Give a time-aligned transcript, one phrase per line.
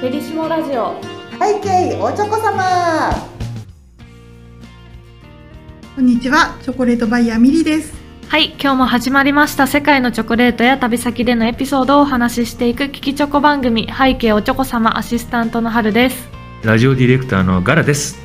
[0.00, 1.00] ペリシモラジオ。
[1.40, 3.10] 背景おちょこ様。
[5.96, 7.94] こんにちはチョコレートバイヤーミリです。
[8.28, 9.66] はい今日も始まりました。
[9.66, 16.28] 世界のチョコレートや旅先でのエピソードをお話ししていく聞きチョコ番組背景おちょこ様アシスタントの春です。
[16.62, 18.23] ラジオディレクターのガラです。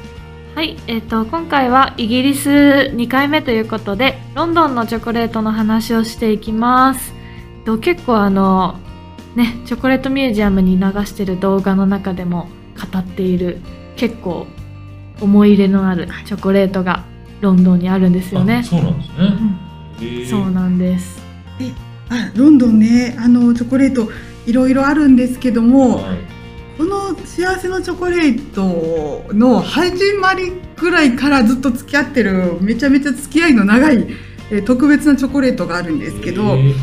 [0.60, 7.14] はい、えー、と今回はイギリス2回目ということでロンドンのチョコレートの話をしていきます。
[7.60, 8.78] えっと結構あの
[9.38, 13.62] ねチョコレートミュージアムに流してる動画の中でも語っている
[13.96, 14.48] 結構
[15.22, 17.06] 思い入れのあるチョコレートが
[17.40, 18.64] ロンドンにあるんですよねあ。
[18.66, 19.16] そうなんですね。
[20.02, 21.24] へーそうなんです。
[22.10, 24.12] あロンドンねあのチョコレート
[24.46, 26.39] いろいろあるんですけども、はい
[26.80, 33.98] この幸せのチョコレートの始まりぐらいからずっと付き合ってるめちゃめちゃ付き合いの長い、
[34.50, 36.74] えー特別なチョコレートがあるんですけど、え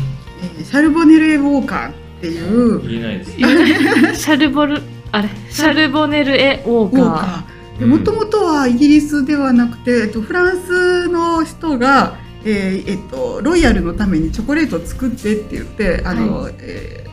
[0.59, 0.63] ー。
[0.63, 4.21] シャルボネルエウォーカーっていう言えないです。
[4.21, 7.45] シャルボルあれシャルボネルエウォーカ
[7.79, 7.87] カー。
[7.87, 17.06] もともとはイギリスではなくて、えっと、フランスの人が、えーえっと、ロイヤルのためにチョコレートを作ってって言ってあの、えー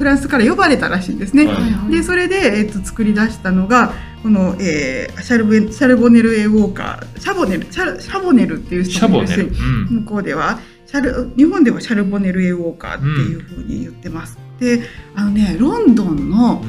[0.00, 1.46] フランスから呼ばれたらしいんですね。
[1.46, 1.90] はいー。
[1.90, 9.58] でそれで、えっと、作り出したのがこの、えーシャルボシャルボネルエウォーカーシャボネルシャルシャボネルっていうシ人もいるしャボネル。
[9.92, 10.04] うん。
[10.04, 14.38] 向こうではシャル日本ではシャルボネルエウォーカーっていうふうに言ってます。
[14.58, 14.80] で
[15.14, 16.64] あのねロンドンの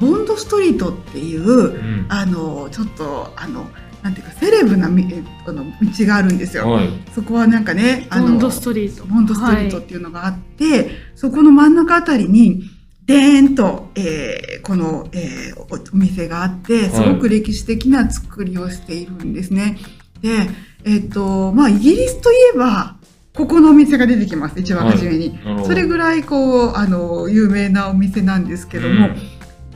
[0.00, 2.06] ボンドストリートっていううん。
[2.08, 3.68] あのちょっとあの
[4.02, 6.70] なんていうかセレブなみえあの道があるんですよ。
[6.70, 6.88] はい。
[7.14, 9.04] そこはなんかねあのボンドストリート。
[9.04, 12.62] ボンドストリートっていうのがあって、そこの真ん中あたりに
[13.06, 19.78] でーんと、えーこの、えーおお店があってすごく歴史的な作りをしているんですね。
[20.22, 20.48] で、
[20.84, 22.96] えっ、とまあイギリスといえば
[23.34, 25.38] ここのお店が出てきます一番初めに。
[25.64, 29.10] それぐらいこうあの有名なお店なんですけども、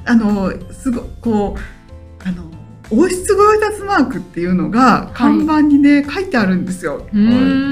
[0.05, 2.51] あのすごこうあの
[2.93, 7.07] 王室ご用達マークっていうのが看板にね、書いてあるんですよ。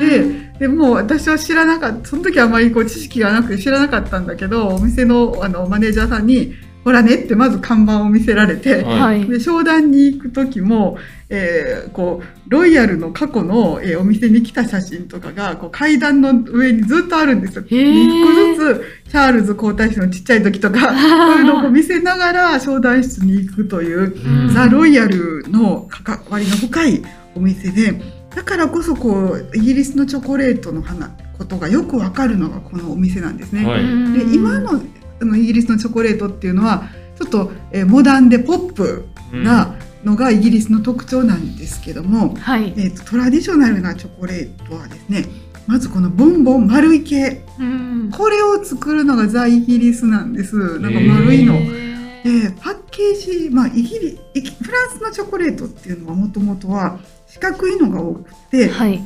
[0.00, 6.54] ででもう私は知らなかったその時はあまりこう知識がなくて知らなかったんだけどお店のあのマネージャーさんに
[6.84, 8.82] 「ほらね」ってまず看板を見せられて。
[8.82, 9.26] はいはい。
[9.26, 10.98] で商談に行く時も、
[11.28, 17.64] えーこうロイヤルの過去の、えーお店に来た写真とかがこう階段の上にずっとあるんですよ。
[17.66, 18.74] へー一個ず
[19.04, 24.14] つチャールズ皇太子のちっちゃい時とか そういうのをこう見せながら商談室に行くという
[24.46, 27.02] うんザ・ロイヤルの関わりの深い
[27.34, 28.00] お店で
[28.34, 33.64] だからこそこうイギリスのチョコレートの花ことがよくわかるのがこのお店なんですね。
[33.64, 34.80] はいで今の
[35.20, 36.88] あのイギリスのチョコレートっていうのは
[37.18, 42.72] ちょっと、えーモダンでポップなのがイギリスの特徴なんですけども、はい。
[42.76, 45.26] えー、とトラディショナルなチョコレートはですね
[45.66, 51.54] まずこのボンボン丸い系うんこれを作るのがザ・イギリスなんですなんか丸いの。
[51.54, 51.90] へ
[52.24, 59.02] でパッケージ、まあ、イギリフランスのチョコレートっていうのはもともとは四角いのが多くてはい。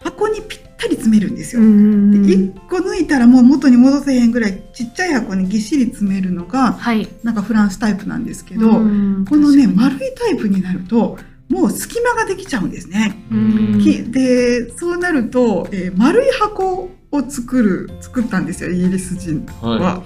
[0.00, 1.62] 箱にぴったり詰めるんですよ。
[1.62, 7.08] んで1個抜いたらもう元に戻せへんぐらいちっちゃい箱にぎっしり詰めるのがはい。
[7.22, 11.18] なんかフランスタイプなんですけど、うんこのね丸いタイプになると
[11.48, 13.24] もう隙間ができちゃうんですね。
[14.10, 19.70] でそうなると、えー丸い箱を作る作ったんですよイギリス人は。
[19.78, 20.02] は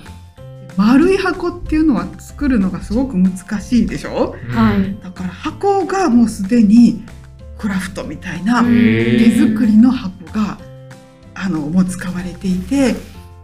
[0.76, 4.34] 丸い箱っていうのは作るのがすごく難しいでしょ？
[4.50, 4.52] い。
[4.52, 4.96] はい。
[5.02, 7.04] だから箱がもうすでに
[7.64, 10.58] クラフトみたいなうん手作りの箱が
[11.34, 12.92] あのもう使われていて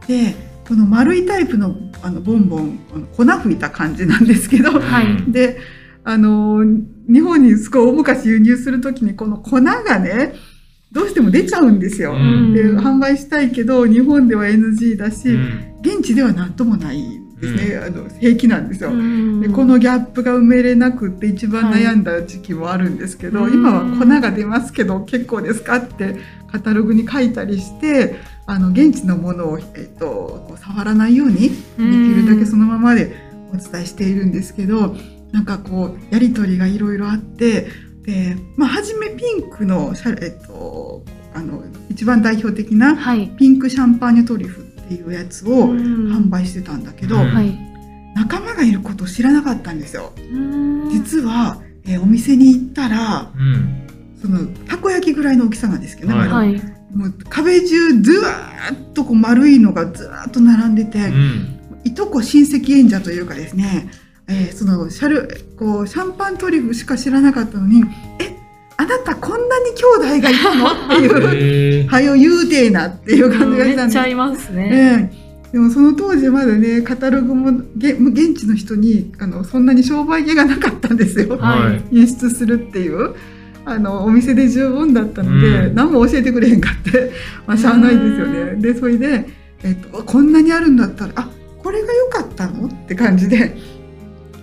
[0.06, 0.34] で
[0.69, 5.32] この丸いタイプのあのボンボンあの粉吹いた感じなんですけどはい。
[5.32, 5.59] で
[6.04, 6.62] あの
[7.09, 10.34] 日本にすごい大昔輸入する時にこの粉がね
[10.92, 12.12] どうしても出ちゃうんですよ。
[12.12, 12.53] うん。
[12.53, 15.76] で販売したいけど日本では NG だし、うん。
[15.80, 18.91] 現地では何ともないんですね、あの平気なんですよ。
[18.91, 26.17] うんでこのギャップが埋めれなくって一番悩んだ時期もあるんですけど、はい今は粉が出ますけど結構ですかって
[26.51, 33.15] カタログに書いたりしてあの現地のものを、えっと、触らないようにできるだけそのままで
[33.53, 34.97] お伝えしているんですけど
[35.33, 37.69] なんかこうやり取りがいろいろあって
[38.03, 41.04] で、まあ、初めピンクのシャ、えっと、
[41.34, 43.28] あの一番代表的なはい。
[43.28, 47.16] ピンクシャンパーニュトリュフっていうやつを販販売してたんだけど。
[48.13, 50.13] 仲間がいることを知らなかったんですよ。
[50.91, 53.87] 実実は、えーお店に行ったらうん。
[54.21, 56.54] そのたこ焼きぐらいの大きさなんですけどね、はい。
[56.95, 61.60] もう壁中ずわーっとこう丸いのがずわーっと並んでて、うん。
[61.84, 63.91] いとこ親戚演者というかですね、
[64.27, 67.84] えーそのシャルこうシャンパントリュフしか知らなかったのに
[68.19, 68.36] 「え
[68.80, 69.84] あなたこんなに兄
[70.18, 70.66] 弟がいたの？
[70.71, 71.88] っていう。
[71.88, 75.10] はよ言うてえなっていう感じがめしたんでちゃいますね。
[75.12, 75.53] ええ。
[75.53, 81.97] でもその当時まだねカタログもげ現地の人にあのそんなに商売気がなかったんですよ、はい。
[81.97, 83.15] 輸出するっていう。
[83.66, 85.74] あのお店で十分だったので、うん。
[85.74, 87.12] 何も教えてくれへんかって、
[87.47, 88.54] まあ、しゃあないですよね。
[88.56, 89.28] でそれで、
[89.62, 91.28] えっと、こんなにあるんだったらあ
[91.62, 92.66] これが良かったの？
[92.68, 93.54] って感じで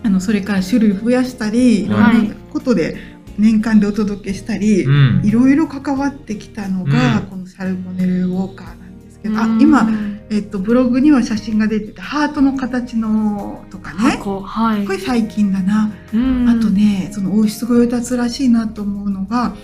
[0.03, 1.89] あのそれから種類増やしたりい。
[1.89, 5.21] ろんなはいことで年間でお届けしたり、うん。
[5.23, 7.25] いろいろ関わってきたのが、うん。
[7.27, 9.61] このシャルボネルウォーカーなんですけど、あうん。
[9.61, 9.89] 今、
[10.29, 13.99] えっと、ブログには写真が出ててハートの形のとかね。
[14.17, 14.85] 箱はい。
[14.85, 16.49] これ最近だな、うん。
[16.49, 19.55] あとねその王室御用達らしいなと思うのが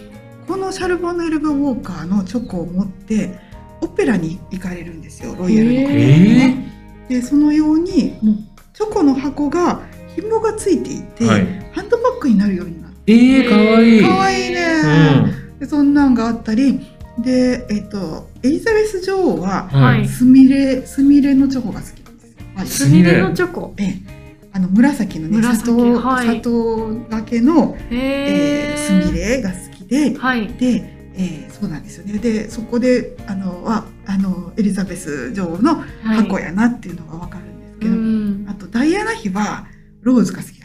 [0.47, 3.37] このシャルボネルウォーカーのチョコを持って
[3.81, 5.35] オペラに行かれるんですよ。
[5.37, 6.71] ロイヤルの方にね。
[7.09, 8.35] でそのようにもう
[8.73, 9.81] チョコの箱が
[10.15, 11.45] 紐がついていて、はい。
[11.73, 13.41] ハンドバッグになるようになってえ。
[13.41, 14.01] ー、かわいい。
[14.01, 14.65] かわいいね、
[15.53, 15.59] うん。
[15.59, 16.79] でそんなんがあったり。
[17.19, 20.07] で、えっとエリザベス女王ははい。
[20.07, 22.37] スミレスミレのチョコが好きなんですよ。
[22.55, 22.67] はい。
[22.67, 23.73] スミレのチョコ。
[23.77, 24.47] ええ。
[24.55, 25.65] あの紫のね砂紫
[26.01, 26.27] 糖、はい。
[26.27, 30.17] 砂糖がけの、へえースミレが好きで。
[30.17, 30.47] はい。
[30.47, 30.65] で、
[31.15, 32.17] えーそうなんですよね。
[32.17, 35.83] でそこであのはあのエリザベス女王のは
[36.15, 36.17] い。
[36.23, 38.45] 箱やなっていうのがわかるんですけうど、ん。
[38.49, 39.67] あとダイアナ妃は
[40.01, 40.59] ローズが好き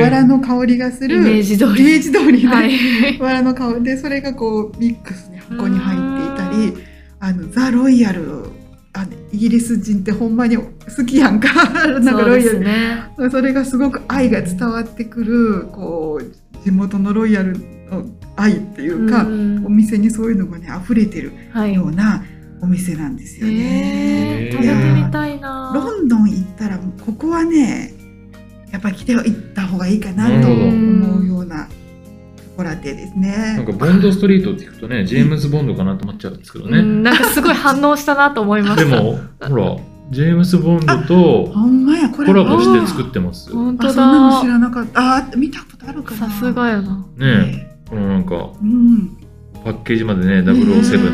[0.00, 3.18] バラの香りがするイメージ通りイメージ通りね、はい。
[3.18, 6.84] バラの香りでそれがこうミックスね箱に入っていたり
[7.20, 8.22] あのザ・ロイヤル
[8.92, 10.64] あのイギリス人ってほんまに好
[11.06, 11.48] きやんか
[12.00, 13.04] なんかロイヤルね。
[13.30, 17.52] それがすごく愛が伝わってくるこう地元のロイヤル
[17.90, 18.06] の
[18.36, 21.74] 愛っていうか、んお店にそういうのがね溢れてるはい。
[21.74, 22.22] ような
[22.62, 23.54] お店なんですよね。
[23.56, 24.74] えー食べて
[25.06, 25.72] みたいな。
[25.74, 27.92] ロンドン行ったらここはね
[28.72, 31.68] やっぱり来て行った方がいいかなと思うような
[32.56, 33.54] コラテですね。
[33.56, 36.78] なんかボンドストリートって聞くとね、ジェームズ・ボンドかなと思っちゃうんですけどね。
[36.78, 38.84] うんなんかすごい反応したなと思いました。
[38.84, 39.76] でも、ほら、
[40.10, 41.52] ジェームズ・ボンドと
[42.16, 43.48] コラボして作ってます。
[43.48, 44.52] ね本当あそんなの知だ。
[44.52, 47.06] らなかったあ見たことあるかなさすがやな。
[47.20, 49.16] え、このなんかうん
[49.62, 50.44] パッケージまでね、007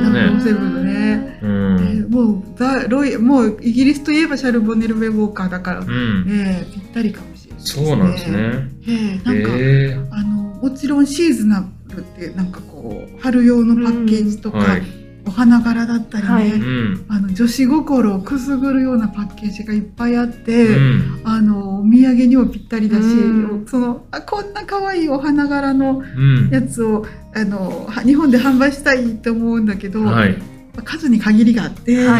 [0.02, 0.20] のね。
[0.40, 1.76] 007のね、うえん。
[2.06, 5.86] ーもうザロイもうイギリスといえばシャルボネル・ウェウォーカーだから、うん。
[6.30, 8.38] えーぴったりかもそうなんですね。
[8.86, 14.82] えーなんか、えあのもちろんシーズナブルってなんかこう春用のパッケージとか、ーはい。
[15.28, 17.06] お花柄だったりね、はいうん。
[17.08, 21.20] あの女子心をくすぐるようなパッケージがいっぱいあって、うん。
[21.24, 26.48] あのお土産にもぴったりだし、うんそのあこんな可愛いお花柄のうん。
[26.50, 27.04] やつを
[27.34, 30.36] あのは日本で販売したいって思うんだけど、はい。
[30.84, 32.12] 数に限りがあって、や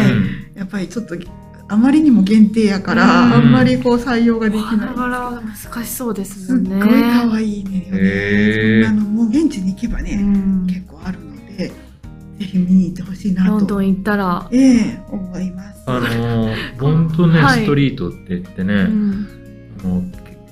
[0.63, 1.15] っぱりちょっと
[1.69, 4.95] あまりにも限定やから、うんあんまりこう採用ができ花ない。
[4.95, 6.79] 柄難しそうですね。
[6.79, 7.89] ごい可愛いね。
[7.91, 10.25] へーそんなのもう現地に行けばね、う
[10.63, 11.73] ん結構あるので、ぜ
[12.39, 14.47] ひ見に行ってほしいなと、ロンドン行ったら。
[14.51, 15.83] ええ思います。
[15.87, 19.27] あのー、ボンドね、はいストリートって言ってね、うん
[19.83, 20.03] あの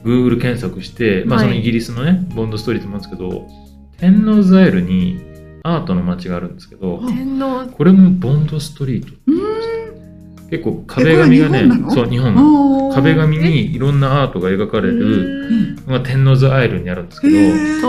[0.04, 3.48] Google 検索して、まあ、はいそのイギリスのね、ボンドストリートもあるんですけど、
[3.98, 5.20] 天王ザイルに
[5.64, 9.14] アートの街があるんですけど、天皇これもボンドストリート。
[9.28, 9.85] うーん
[10.50, 12.45] 結構壁紙がねえこれ日本な、の？
[12.45, 12.94] そう、日本。
[12.94, 14.94] 壁紙にいろんなアートが描かれる
[15.47, 15.75] うん。
[15.75, 17.33] のが天王ザイルにあるんですけど、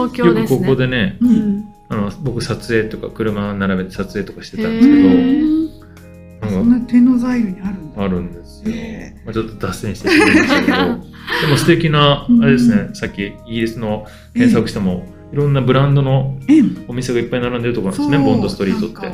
[0.08, 0.66] 東京よくこですね。
[0.66, 1.58] こでね、ううん。
[1.58, 5.68] んあの僕撮影とか車並べて撮影とかしてたんへですけー
[6.42, 8.02] ど、そなんな天王ザイルにあるんだ。
[8.02, 8.72] あるんですよ。
[8.75, 19.09] へまあ、ちょっと脱線してしまいましたけど、 でも素敵な、あれですね、さっきイギリスの検索しても、いろんなブランドのええお店がいっぱい並んでるところなんですね、ボンドストリートって。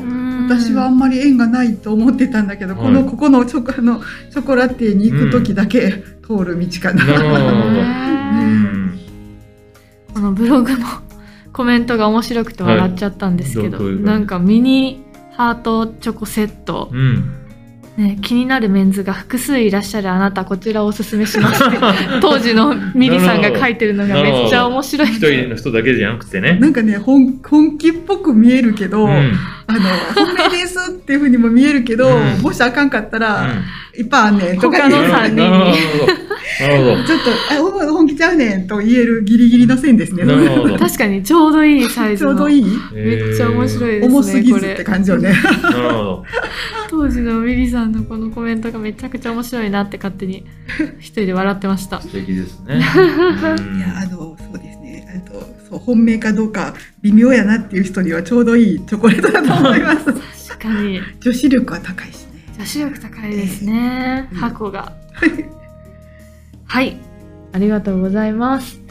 [0.48, 4.00] 私はあんまり縁がないと思ってたんだけど、はいこのここのチョコあの
[4.30, 7.04] チョコラティエに行く時だけ通る道かな。
[7.04, 7.50] なるほどう
[8.44, 8.98] ん
[10.14, 10.86] このブログの
[11.52, 15.02] コメントが面白くて笑っちゃったんですけど、なんかミニ
[15.32, 17.41] ハートチョコセット、うん。
[17.96, 21.76] ね、気になるメンズが複数いらっしゃるあなたこちらをおすすめしますって
[22.22, 26.56] 当時のミリさんが書いてるのがめっちゃ面白い一人の人だけじゃなくてね。
[26.58, 29.10] なんかね本本気っぽく見えるけど、うん。
[29.10, 29.32] うん
[29.66, 29.80] あの
[30.14, 33.48] 本命ですっていうふうにも見えるけど、うんもしあかんかったら、
[33.96, 36.06] いっぱいあんねんとか他の言う三人なるほど。
[36.60, 40.24] なるほちょっとあほ本気ちゃうねんと言えるギリギリの線ですね。
[40.78, 42.64] 確かにちょうどいいサイちズのょうどいい？
[42.92, 45.30] めっちゃ面白いですね重すぎずって感じよね。
[45.62, 46.24] なるほど。
[46.92, 50.44] 当時のミリさんのこのコメントがめちゃくちゃ面白いなって勝手に
[51.00, 52.02] 一人で笑ってました。
[52.02, 52.76] 素敵ですね。
[52.76, 55.24] いやあのそうですね。
[55.26, 60.04] あとそう本命かどうか微妙やなっていう人にはちょうどいいチョコレートだと思います。
[60.04, 61.00] 確かに。
[61.20, 62.44] 女子力は高いしね。
[62.58, 64.38] 女子力高いですね、うん。
[64.38, 64.92] 箱が。
[66.66, 67.00] はい。
[67.52, 68.82] ありがとうございます。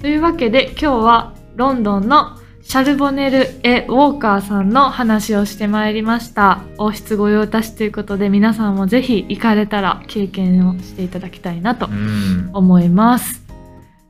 [0.00, 2.38] というわけで今日はロンドンの
[2.68, 6.62] シャルボネル・エ・ウォーカーさんの話をしてまいりました。
[6.78, 12.50] 王室御用達ということで皆さんもぜひ行かれたら経験をしていただきたいなとうん。
[12.52, 13.42] 思います。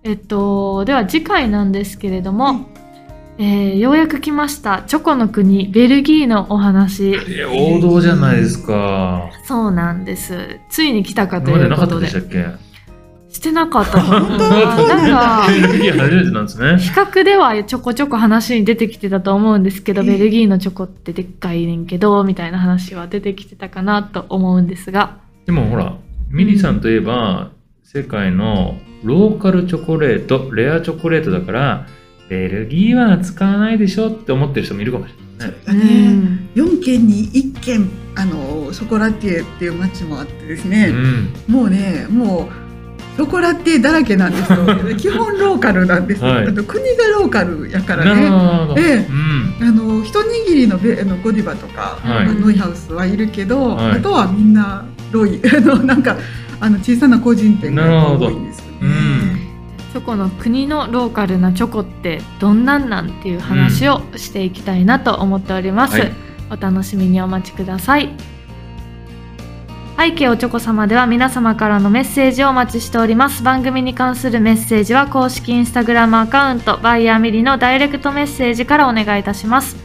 [0.05, 2.67] えっと、では次回なんですけれども、
[3.39, 7.15] えーようやく来ましたチョコの国ベルギーのお話。
[7.29, 9.31] え王道じゃないですか。
[9.45, 10.59] そうなんです。
[10.71, 12.07] ついに来たかと今までなかったいうことで。
[12.07, 12.23] でしたっ
[12.59, 12.66] け？
[13.37, 16.79] してなかったなんか、ベルギー初めてなんですね。
[16.79, 25.19] 比較ではちょこちょこ話に出てきてたと思うんですけど、ええベルギーのチョコってでっかいねんけど、みたいな話は出てきてたかなと思うんですが。
[25.45, 25.95] でもほら、
[26.31, 27.51] ミリさんといえば、
[27.85, 31.87] 世界のローカルチョコレート、レアチョコレートだから、
[32.31, 35.57] ベルギーは使わないでしょって思ってる人もいるかもしれないね。
[35.67, 35.85] だね
[36.55, 41.55] 4軒に1軒あのショコラティエっていう街もあってですね、うん。
[41.55, 42.66] もうねもう
[43.17, 44.59] ショコラティエだらけなんですよ
[44.99, 48.75] 基本ローカルなんですよ、はいあと国がローカルやからねほど。
[48.77, 49.07] ええ
[49.61, 49.69] うん。
[49.69, 56.17] あの一握りのベあのゴディバとか、はいノイハウスはいるけど、はいあとはみんなロイ あのなんか
[56.61, 57.85] あの小さな個人店が
[58.19, 58.73] 多いんですよね。
[58.83, 59.41] うん
[59.93, 65.99] チョコの国のローカルなチョコってどんなんなんっていう話をしていきたいなと思っております。
[65.99, 66.13] はい
[66.49, 68.11] お楽しみにお待ちください。
[69.97, 73.43] 背景おチョコ様では皆様からのメッセージをお待ちしております。
[73.43, 79.77] 番組に関するメッセージは公式インスタグラムアカウントバイヤーミリのダイレクトメッセージからお願いいたします。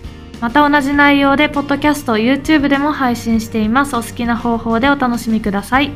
[0.41, 3.95] また同じ内容でポッドキャスト、YouTube でも配信しています。
[3.95, 5.91] お好きな方法でお楽しみください。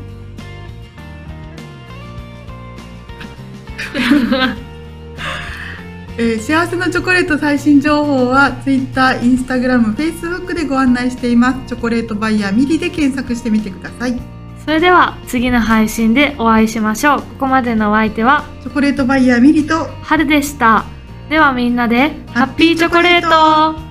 [6.17, 11.59] えー幸せのチョコレート最新情報は Twitter、Instagram、Facebook でご案内しています。
[11.67, 14.17] チョコレートバイヤーミリで検索してみてください。
[14.63, 17.19] それでは次の配信でお会いしましょう。
[17.19, 20.85] ここまでのお相手はチョコレートバイヤーミリと春でした。
[21.29, 23.84] ではみんなでハッピーチョコレート